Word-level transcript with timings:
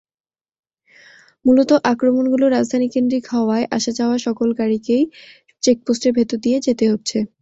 মূলত 1.45 1.71
আক্রমণগুলো 1.91 2.45
রাজধানীকেন্দ্রিক 2.49 3.23
হওয়ায় 3.33 3.65
আসা-যাওয়া 3.71 4.17
সকল 4.19 4.49
গাড়িকেই 4.59 5.03
চেকপোস্টের 5.63 6.11
ভেতর 6.17 6.37
দিয়ে 6.45 6.57
যেতে 6.67 6.85
হচ্ছে। 6.91 7.17